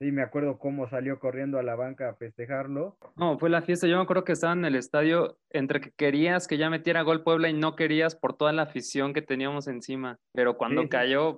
[0.04, 2.98] Y me acuerdo cómo salió corriendo a la banca a festejarlo.
[3.16, 3.86] No, fue la fiesta.
[3.88, 7.24] Yo me acuerdo que estaba en el estadio entre que querías que ya metiera gol
[7.24, 10.18] Puebla y no querías por toda la afición que teníamos encima.
[10.34, 10.90] Pero cuando Sí, sí.
[10.90, 11.38] cayó,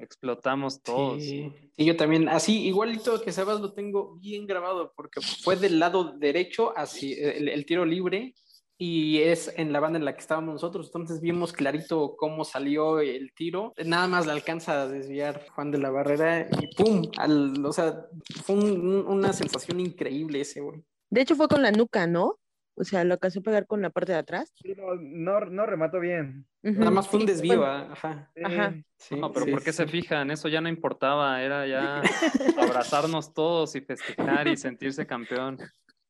[0.00, 1.22] explotamos todos.
[1.22, 1.52] Sí.
[1.76, 6.16] Y yo también, así, igualito que Sebas, lo tengo bien grabado porque fue del lado
[6.18, 8.34] derecho el, el tiro libre
[8.78, 10.86] y es en la banda en la que estábamos nosotros.
[10.86, 13.72] Entonces vimos clarito cómo salió el tiro.
[13.84, 17.02] Nada más le alcanza a desviar Juan de la Barrera y ¡pum!
[17.16, 18.06] Al- o sea,
[18.44, 20.82] fue un- un- una sensación increíble ese, güey.
[21.10, 22.38] De hecho fue con la nuca, ¿no?
[22.78, 24.52] O sea, lo alcanzó a pegar con la parte de atrás.
[24.56, 26.46] Sí, no, no, no remató bien.
[26.62, 28.30] Nada más fue un Sí, desvío, bueno, ah, ajá.
[28.44, 28.74] Ajá.
[28.98, 30.30] Sí, No, pero sí, ¿por qué se fijan?
[30.30, 32.02] Eso ya no importaba, era ya
[32.58, 35.58] abrazarnos todos y festejar y sentirse campeón.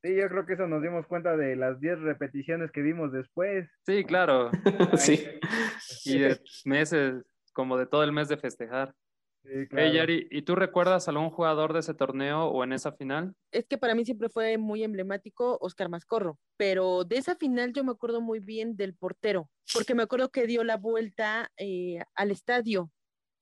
[0.06, 3.68] Sí, yo creo que eso nos dimos cuenta de las 10 repeticiones que vimos después.
[3.84, 4.50] Sí, claro.
[4.98, 5.24] Sí.
[6.04, 8.94] Y de meses, como de todo el mes de festejar.
[9.42, 9.92] Sí, Hey, claro.
[9.92, 13.34] Yari, ¿y tú recuerdas algún jugador de ese torneo o en esa final?
[13.52, 17.84] Es que para mí siempre fue muy emblemático Oscar Mascorro, pero de esa final yo
[17.84, 22.30] me acuerdo muy bien del portero, porque me acuerdo que dio la vuelta eh, al
[22.32, 22.90] estadio.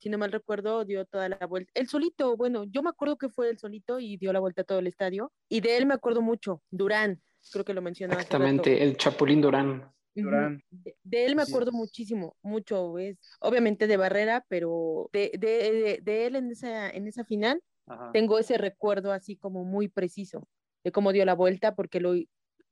[0.04, 1.72] Si no mal recuerdo, dio toda la vuelta.
[1.74, 4.64] El solito, bueno, yo me acuerdo que fue el solito y dio la vuelta a
[4.64, 5.32] todo el estadio.
[5.48, 8.20] Y de él me acuerdo mucho, Durán, creo que lo mencionaba.
[8.20, 9.90] Exactamente, el Chapulín Durán.
[10.14, 11.50] De, de él me Sí.
[11.50, 16.90] acuerdo muchísimo, mucho, es obviamente de Barrera, pero de, de, de, de él en esa,
[16.90, 18.10] en esa final Ajá.
[18.12, 20.46] tengo ese recuerdo así como muy preciso
[20.84, 22.12] de cómo dio la vuelta, porque lo,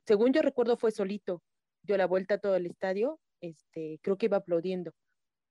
[0.05, 1.41] según yo recuerdo fue solito,
[1.81, 4.91] dio la vuelta a todo el estadio, este, creo que iba aplaudiendo.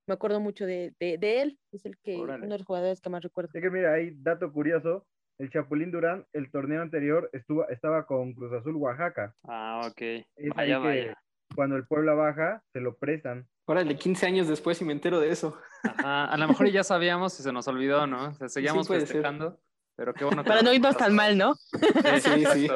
[0.07, 2.45] Me acuerdo mucho de, de, de él, es el que, Órale.
[2.45, 3.51] uno de los jugadores que más recuerdo.
[3.55, 5.07] Es que mira, hay dato curioso.
[5.39, 9.35] El Chapulín Durán, el torneo anterior, estuvo, estaba con Cruz Azul Oaxaca.
[9.45, 10.01] Ah, ok.
[10.03, 11.19] Es Vaya, ahí que vaya.
[11.55, 13.49] cuando el Puebla baja, se lo prestan.
[13.67, 15.57] Órale, 15 años después y me entero de eso.
[15.85, 16.27] Ajá.
[16.27, 18.29] A lo mejor ya sabíamos y se nos olvidó, ¿no?
[18.29, 19.09] O sea, seguíamos puede ser.
[19.09, 19.59] festejando,
[19.97, 21.55] pero qué bueno que Para no irnos tan mal, ¿no?
[21.55, 22.69] Sí, Sí, sí.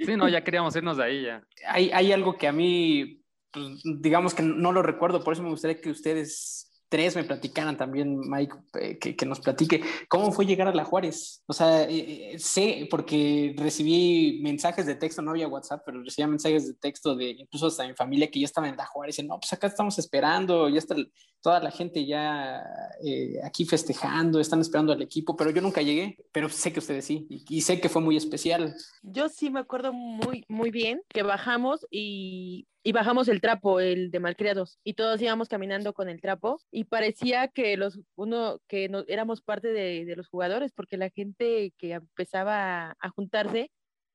[0.00, 1.42] Sí, no, ya queríamos irnos de ahí ya.
[1.68, 3.23] Hay, hay algo que a mí,
[3.54, 7.76] pues, digamos que no lo recuerdo, por eso me gustaría que ustedes tres me platicaran
[7.76, 11.42] también, Mike, eh, que, que nos platique cómo fue llegar a la Juárez.
[11.46, 16.28] O sea, eh, eh, sé, porque recibí mensajes de texto, no había WhatsApp, pero recibía
[16.28, 19.24] mensajes de texto de incluso hasta mi familia que ya estaba en la Juárez, y
[19.24, 20.94] no, pues acá estamos esperando, ya está
[21.40, 22.62] toda la gente ya
[23.04, 27.04] eh, aquí festejando, están esperando al equipo, pero yo nunca llegué, pero sé que ustedes
[27.04, 28.74] sí, y, y sé que fue muy especial.
[29.02, 34.10] Yo sí me acuerdo muy, muy bien que bajamos y, y bajamos el trapo, el
[34.10, 38.90] de malcriados, y todos íbamos caminando con el trapo y parecía que los uno que
[38.90, 43.70] no, éramos parte de, de los jugadores porque la gente que empezaba a, juntarse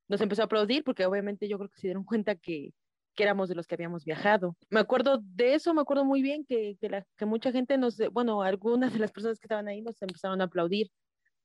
[0.08, 2.72] nos empezó a aplaudir porque obviamente yo creo que se dieron cuenta que,
[3.16, 4.56] que éramos de los que habíamos viajado.
[4.70, 7.98] Me acuerdo de eso, me acuerdo muy bien que, que, la, que mucha gente nos,
[8.12, 10.92] bueno, algunas de las personas que estaban ahí nos empezaron a aplaudir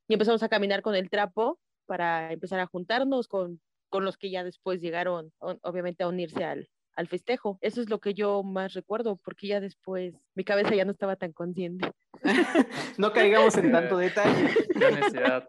[0.08, 4.30] y empezamos a caminar con el trapo para empezar a juntarnos con, con los que
[4.30, 7.58] ya después llegaron, obviamente, a unirse al, al festejo.
[7.60, 11.16] Eso es lo que yo más recuerdo, porque ya después mi cabeza ya no estaba
[11.16, 11.90] tan consciente.
[12.98, 14.48] no caigamos en tanto detalle.
[14.72, 15.48] Qué necesidad.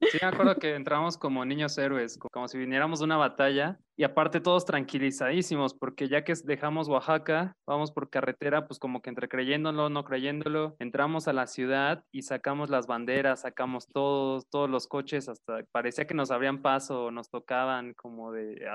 [0.00, 3.78] Sí, me acuerdo que entramos como niños héroes, co- como si viniéramos de una batalla
[3.96, 9.10] y aparte todos tranquilizadísimos, porque ya que dejamos Oaxaca, vamos por carretera, pues como que
[9.10, 14.68] entre creyéndolo, no creyéndolo, entramos a la ciudad y sacamos las banderas, sacamos todos, todos
[14.70, 18.66] los coches, hasta parecía que nos abrían paso, nos tocaban como de...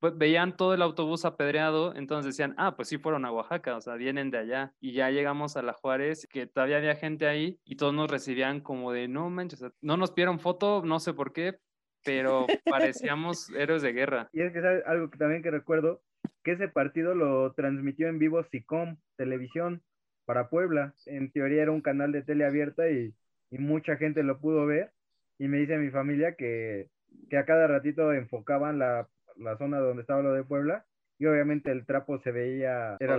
[0.00, 3.80] pues, veían todo el autobús apedreado, entonces decían, ah, pues sí fueron a Oaxaca, o
[3.80, 4.74] sea, vienen de allá.
[4.80, 8.60] Y ya llegamos a la Juárez, que todavía había gente ahí, y todos nos recibían
[8.60, 11.58] como de, no manches, no nos pidieron foto, no sé por qué,
[12.04, 14.28] pero parecíamos héroes de guerra.
[14.32, 14.84] Y es que ¿sabes?
[14.86, 16.02] algo que también que recuerdo,
[16.44, 19.82] que ese partido lo transmitió en vivo SICOM, televisión,
[20.24, 20.94] para Puebla.
[21.06, 23.14] En teoría era un canal de tele abierta y,
[23.50, 24.92] y mucha gente lo pudo ver.
[25.38, 26.88] Y me dice mi familia que,
[27.30, 30.84] que a cada ratito enfocaban la, la zona donde estaba lo de Puebla.
[31.18, 33.18] Y obviamente el trapo se veía, era,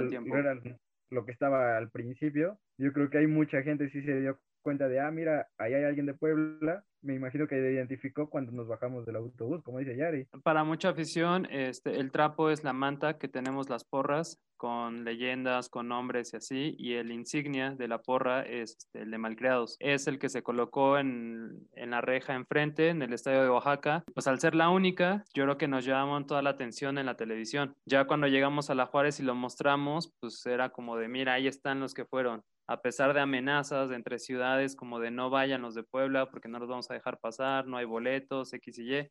[1.09, 2.59] lo que estaba al principio.
[2.77, 5.85] Yo creo que hay mucha gente sí se dio cuenta de, ah, mira, ahí hay
[5.85, 6.83] alguien de Puebla.
[7.01, 10.25] Me imagino que identificó cuando nos bajamos del autobús, como dice Yari.
[10.43, 15.69] Para mucha afición, este, el trapo es la manta que tenemos las porras con leyendas,
[15.69, 19.77] con nombres y así, y el insignia de la porra es este, el de Malcriados.
[19.79, 24.03] Es el que se colocó en, en la reja enfrente, en el estadio de Oaxaca.
[24.13, 27.15] Pues al ser la única, yo creo que nos llamaron toda la atención en la
[27.15, 27.73] televisión.
[27.85, 31.47] Ya cuando llegamos a la Juárez y lo mostramos, pues era como de, mira, ahí
[31.47, 32.43] están los que fueron.
[32.69, 36.59] A pesar de amenazas entre ciudades como de no vayan los de Puebla porque no
[36.59, 39.09] los vamos a dejar pasar, no hay boletos, X y Y,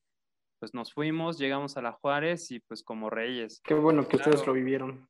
[0.58, 3.62] pues nos fuimos, llegamos a la Juárez y pues como reyes.
[3.64, 5.08] Qué bueno que ustedes lo vivieron.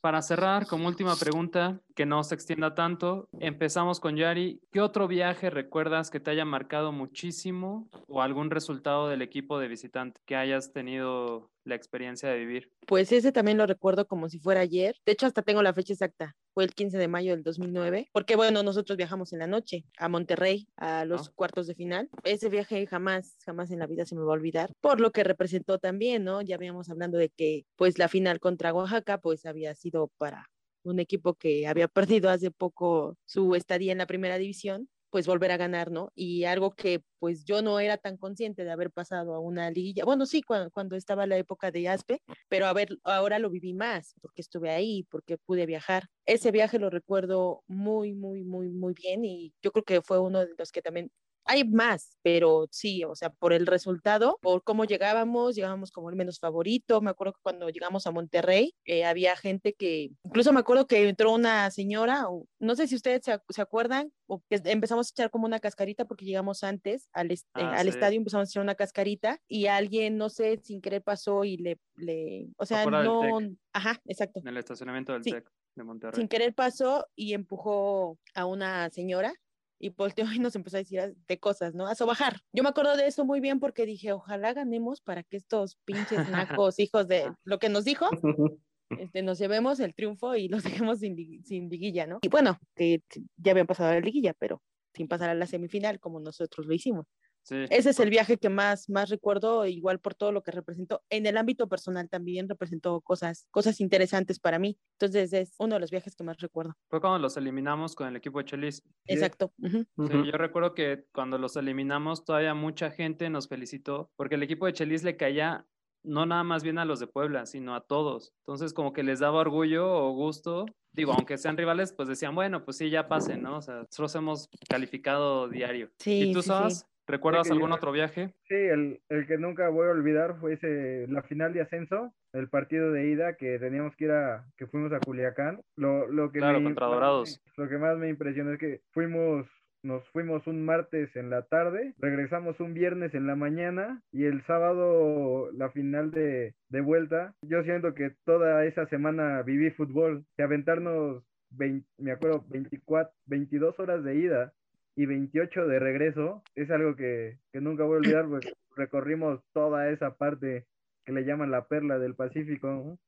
[0.00, 4.60] Para cerrar, como última pregunta, que no se extienda tanto, empezamos con Yari.
[4.70, 9.66] ¿Qué otro viaje recuerdas que te haya marcado muchísimo o algún resultado del equipo de
[9.66, 12.70] visitante que hayas tenido la experiencia de vivir?
[12.86, 14.94] Pues ese también lo recuerdo como si fuera ayer.
[15.04, 16.36] De hecho, hasta tengo la fecha exacta.
[16.54, 18.10] Fue el 15 de mayo del 2009.
[18.12, 21.32] Porque bueno, nosotros viajamos en la noche a Monterrey, a los Ah.
[21.34, 22.08] cuartos de final.
[22.22, 24.70] Ese viaje jamás, jamás en la vida se me va a olvidar.
[24.80, 26.42] Por lo que representó también, ¿no?
[26.42, 30.46] Ya habíamos hablando de que pues la final contra Oaxaca pues había sido para
[30.84, 31.88] un equipo que había
[32.24, 36.10] perdido hace poco su estadía en la primera división pues volver a ganar, ¿no?
[36.14, 40.04] Y algo que pues yo no era tan consciente de haber pasado a una liguilla,
[40.04, 43.74] bueno, sí, cuando, cuando estaba la época de Aspe, pero a ver, ahora lo viví
[43.74, 46.04] más, porque estuve ahí, porque pude viajar.
[46.26, 50.40] Ese viaje lo recuerdo muy, muy, muy, muy bien y yo creo que fue uno
[50.40, 51.10] de los que también
[51.48, 56.16] hay más, pero sí, o sea, por el resultado, por cómo llegábamos, llegábamos como el
[56.16, 57.00] menos favorito.
[57.00, 61.08] Me acuerdo que cuando llegamos a Monterrey, eh, había gente que, incluso me acuerdo que
[61.08, 65.10] entró una señora, o, no sé si ustedes se, se, acuerdan, o que empezamos a
[65.10, 67.88] echar como una cascarita porque llegamos antes al, est ah, al sí.
[67.88, 71.78] estadio, empezamos a echar una cascarita y alguien, no sé, sin querer pasó y le,
[71.96, 73.38] le o sea, no,
[73.72, 74.40] ajá, exacto.
[74.40, 75.32] En el estacionamiento del sí.
[75.32, 76.20] TEC de Monterrey.
[76.20, 79.32] Sin querer pasó y empujó a una señora
[79.78, 81.86] y volteó y nos empezó a decir de cosas, ¿no?
[81.86, 82.40] A sobajar.
[82.52, 86.18] Yo me acuerdo de eso muy bien porque dije, ojalá ganemos para que estos pinches
[86.30, 88.08] nacos, hijos de lo que nos dijo,
[88.90, 90.62] este, nos llevemos el triunfo y los
[90.92, 92.18] dejemos sin, sin liguilla, ¿no?
[92.22, 93.02] Y bueno, que
[93.36, 94.62] ya habían pasado a la liguilla, pero
[94.94, 97.06] sin pasar a la semifinal como nosotros lo hicimos.
[97.48, 97.64] Sí.
[97.70, 101.02] Ese es el viaje que más, más recuerdo, igual por todo lo que representó.
[101.08, 104.78] En el ámbito personal también representó cosas, cosas interesantes para mí.
[104.98, 106.74] Entonces es uno de los viajes que más recuerdo.
[106.90, 108.82] Fue cuando los eliminamos con el equipo de Chelis.
[109.06, 109.54] Exacto.
[109.62, 110.08] Uh -huh.
[110.08, 114.66] sí, yo recuerdo que cuando los eliminamos todavía mucha gente nos felicitó porque el equipo
[114.66, 115.66] de Chelis le caía
[116.04, 118.34] no nada más bien a los de Puebla, sino a todos.
[118.40, 122.64] Entonces como que les daba orgullo o gusto digo, aunque sean rivales, pues decían, bueno,
[122.64, 123.58] pues sí, ya pasen, ¿no?
[123.58, 125.90] O sea, nosotros hemos calificado diario.
[125.98, 126.78] Sí, ¿Y tú sí, sabes?
[126.78, 126.84] Sí.
[127.08, 128.34] ¿Recuerdas algún otro viaje?
[128.48, 132.50] Sí, el, el, que nunca voy a olvidar fue ese, la final de ascenso, el
[132.50, 135.62] partido de ida que teníamos que ir a, que fuimos a Culiacán.
[135.76, 137.40] Lo, lo que claro, me, contra Dorados.
[137.56, 139.46] Lo que más me impresionó es que fuimos
[139.82, 144.44] nos fuimos un martes en la tarde, regresamos un viernes en la mañana y el
[144.44, 147.34] sábado la final de, de vuelta.
[147.42, 153.78] Yo siento que toda esa semana viví fútbol, que aventarnos, 20, me acuerdo, 24, 22
[153.78, 154.52] horas de ida
[154.98, 159.90] y 28 de regreso es algo que, que nunca voy a olvidar, pues recorrimos toda
[159.90, 160.66] esa parte
[161.06, 162.98] que le llaman la perla del Pacífico.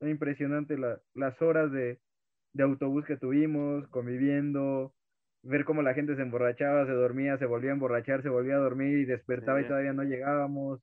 [0.00, 1.98] Es impresionante la, las horas de,
[2.54, 4.94] de autobús que tuvimos, conviviendo,
[5.42, 8.60] ver cómo la gente se emborrachaba, se dormía, se volvía a emborrachar, se volvía a
[8.60, 9.66] dormir y despertaba sí.
[9.66, 10.80] y todavía no llegábamos.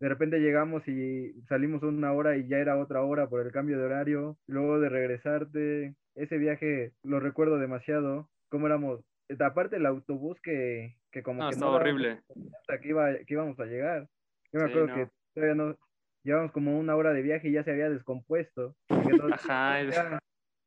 [0.00, 3.78] De repente llegamos y salimos una hora y ya era otra hora por el cambio
[3.78, 4.36] de horario.
[4.48, 8.28] Luego de regresarte, ese viaje lo recuerdo demasiado.
[8.50, 9.02] Cómo éramos,
[9.40, 12.22] aparte el autobús que, que como no, que estaba horrible.
[12.60, 14.08] Hasta que, iba, que íbamos a llegar.
[14.52, 14.94] Yo me sí, acuerdo no.
[14.94, 15.76] que todavía no,
[16.24, 18.74] llevamos como una hora de viaje y ya se había descompuesto.
[18.88, 19.82] Ajá.
[19.82, 20.18] Ya,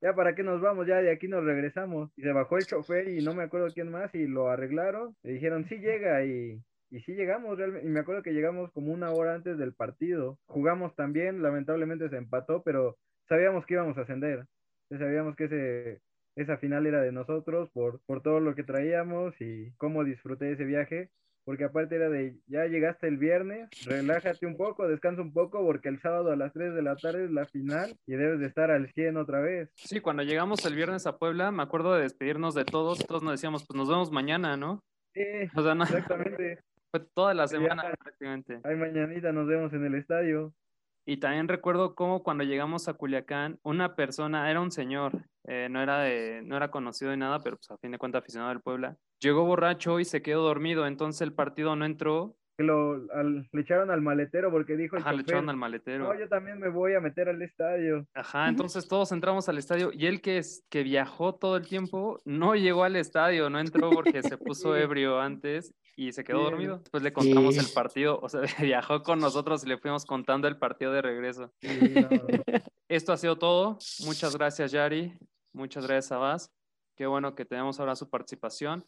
[0.02, 2.12] ya para qué nos vamos, ya de aquí nos regresamos.
[2.16, 5.16] Y se bajó el chofer y no me acuerdo quién más y lo arreglaron.
[5.24, 7.88] Le dijeron, sí llega y, y sí llegamos realmente.
[7.88, 10.38] Y me acuerdo que llegamos como una hora antes del partido.
[10.46, 14.46] Jugamos también, lamentablemente se empató, pero sabíamos que íbamos a ascender.
[14.90, 16.02] Sabíamos que ese,
[16.38, 20.64] esa final era de nosotros por, por todo lo que traíamos y cómo disfruté ese
[20.64, 21.10] viaje
[21.48, 25.88] porque aparte era de, ya llegaste el viernes, relájate un poco, descansa un poco, porque
[25.88, 28.70] el sábado a las 3 de la tarde es la final y debes de estar
[28.70, 29.70] al 100 otra vez.
[29.76, 33.32] Sí, cuando llegamos el viernes a Puebla, me acuerdo de despedirnos de todos, todos nos
[33.32, 34.84] decíamos, pues nos vemos mañana, ¿no?
[35.14, 35.22] Sí,
[35.56, 36.60] o sea, no, exactamente.
[36.92, 38.60] Fue toda la semana ya, prácticamente.
[38.66, 40.54] Ay, mañanita nos vemos en el estadio.
[41.06, 45.14] Y también recuerdo cómo cuando llegamos a Culiacán, una persona, era un señor,
[45.48, 48.22] eh, no, era de, no era conocido de nada, pero pues a fin de cuentas
[48.22, 52.36] aficionado del Puebla, llegó borracho y se quedó dormido, entonces el partido no entró.
[52.60, 56.06] Lo, al, le echaron al maletero porque dijo el Ajá, chofer, le echaron al maletero.
[56.06, 58.06] No, yo también me voy a meter al estadio.
[58.14, 62.20] Ajá, entonces todos entramos al estadio y él que, es, que viajó todo el tiempo
[62.26, 66.80] no llegó al estadio, no entró porque se puso ebrio antes y se quedó dormido.
[66.80, 67.62] Después le contamos sí.
[67.62, 71.54] el partido, o sea, viajó con nosotros y le fuimos contando el partido de regreso.
[71.62, 72.10] Sí, no.
[72.90, 73.78] Esto ha sido todo.
[74.06, 75.18] Muchas gracias, Yari.
[75.58, 76.54] Muchas gracias, Abbas.
[76.96, 78.86] Qué bueno que tenemos ahora su participación.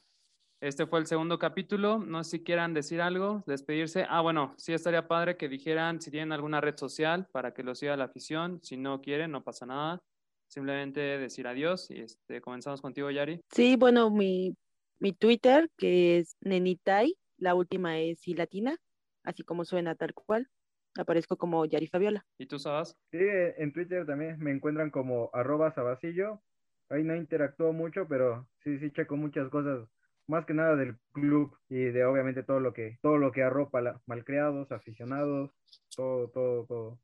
[0.62, 1.98] Este fue el segundo capítulo.
[1.98, 4.06] No sé si quieran decir algo, despedirse.
[4.08, 7.74] Ah, bueno, sí estaría padre que dijeran si tienen alguna red social para que lo
[7.74, 8.60] siga la afición.
[8.62, 10.04] Si no quieren, no pasa nada.
[10.48, 13.42] Simplemente decir adiós y este, comenzamos contigo, Yari.
[13.52, 14.56] Sí, bueno, mi,
[15.00, 18.78] mi Twitter, que es Nenitai, la última es y latina,
[19.24, 20.48] así como suena tal cual.
[20.96, 22.24] Aparezco como Yari Fabiola.
[22.38, 22.96] ¿Y tú sabes?
[23.12, 26.44] Sí, en Twitter también me encuentran como arroba sabasillo.
[26.90, 29.88] Ahí no interactúo mucho, pero sí, sí checo muchas cosas
[30.28, 33.82] más que nada del club y de obviamente todo lo que todo lo que arropa
[33.82, 35.52] la, malcriados, aficionados,
[35.96, 37.00] todo, todo, todo.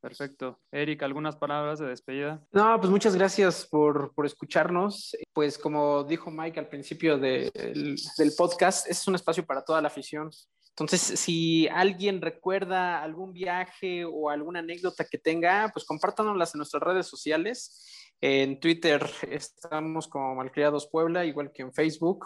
[0.00, 0.58] Perfecto.
[0.72, 2.44] Eric, ¿algunas palabras de despedida?
[2.50, 5.16] No, pues muchas gracias por, por escucharnos.
[5.32, 9.64] Pues como dijo Mike al principio de, del, del podcast, este es un espacio para
[9.64, 10.30] toda la afición.
[10.70, 16.82] Entonces, si alguien recuerda algún viaje o alguna anécdota que tenga, pues compártanoslas en nuestras
[16.82, 18.01] redes sociales.
[18.24, 22.24] En Twitter estamos como Malcriados Puebla, igual que en Facebook.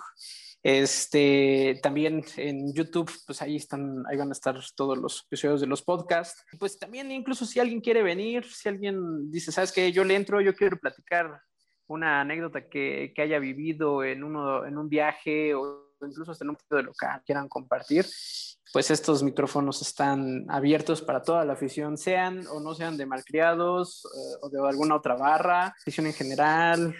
[0.62, 5.66] Este, también en YouTube, pues ahí están, ahí van a estar todos los episodios de
[5.66, 6.44] los podcasts.
[6.58, 10.42] Pues también incluso si alguien quiere venir, si alguien dice, sabes que yo le entro,
[10.42, 11.40] yo quiero platicar
[11.86, 16.50] una anécdota que, que haya vivido en, uno, en un viaje o incluso hasta en
[16.50, 18.04] un sitio de local quieran compartir,
[18.76, 24.04] pues estos micrófonos están abiertos para toda la afición, sean o no sean de malcriados
[24.04, 26.94] eh, o de alguna otra barra, afición en general,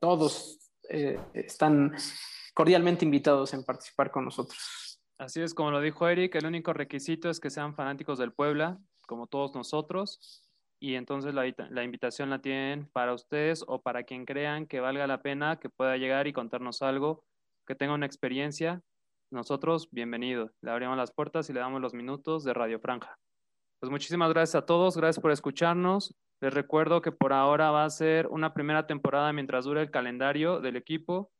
[0.00, 0.58] todos
[0.88, 1.94] eh, están
[2.52, 5.00] cordialmente invitados en participar con nosotros.
[5.16, 8.80] Así es, como lo dijo Eric, el único requisito es que sean fanáticos del Puebla,
[9.06, 10.42] como todos nosotros,
[10.80, 15.22] y entonces la, invitación la tienen para ustedes o para quien crean que valga la
[15.22, 17.24] pena, que pueda llegar y contarnos algo,
[17.68, 18.82] que tenga una experiencia.
[19.30, 20.50] Nosotros, bienvenido.
[20.62, 23.18] Le abrimos las puertas y le damos los minutos de Radio Franja.
[23.80, 26.14] Pues muchísimas gracias a todos, gracias por escucharnos.
[26.40, 30.60] Les recuerdo que por ahora va a ser una primera temporada mientras dure el calendario
[30.60, 31.30] del equipo.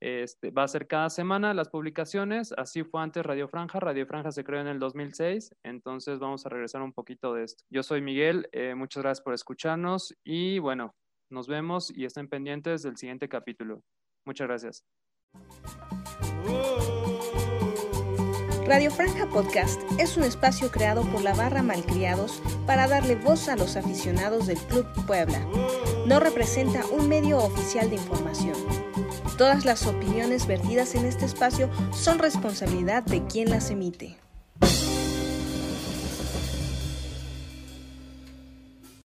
[0.00, 4.32] Este, va a ser cada semana las publicaciones, así fue antes Radio Franja, Radio Franja
[4.32, 7.62] se creó en el 2006, entonces vamos a regresar un poquito de esto.
[7.70, 10.96] Yo soy Miguel, eh, muchas gracias por escucharnos y bueno,
[11.30, 13.84] nos vemos y estén pendientes del siguiente capítulo.
[14.26, 14.84] Muchas gracias.
[18.66, 23.56] Radio Franja Podcast es un espacio creado por la barra Malcriados para darle voz a
[23.56, 25.40] los aficionados del Club Puebla.
[26.06, 28.54] No representa un medio oficial de información.
[29.36, 34.16] Todas las opiniones vertidas en este espacio son responsabilidad de quien las emite.